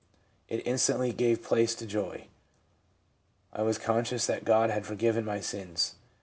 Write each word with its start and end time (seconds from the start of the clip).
It 0.49 0.65
instantly 0.65 1.13
gave 1.13 1.43
place 1.43 1.75
to 1.75 1.85
joy. 1.85 2.25
I 3.53 3.61
was 3.61 3.77
conscious 3.77 4.25
that 4.25 4.43
God 4.45 4.71
had 4.71 4.83
forgiven 4.87 5.23
my 5.23 5.39
sins. 5.41 5.93